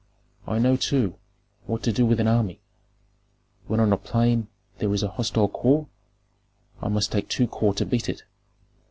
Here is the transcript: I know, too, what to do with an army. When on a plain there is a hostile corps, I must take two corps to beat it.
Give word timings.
I 0.47 0.57
know, 0.57 0.77
too, 0.77 1.13
what 1.67 1.83
to 1.83 1.91
do 1.93 2.07
with 2.07 2.19
an 2.19 2.27
army. 2.27 2.59
When 3.67 3.79
on 3.79 3.93
a 3.93 3.97
plain 3.97 4.47
there 4.79 4.91
is 4.95 5.03
a 5.03 5.09
hostile 5.09 5.47
corps, 5.47 5.85
I 6.81 6.87
must 6.87 7.11
take 7.11 7.29
two 7.29 7.45
corps 7.45 7.75
to 7.75 7.85
beat 7.85 8.09
it. 8.09 8.23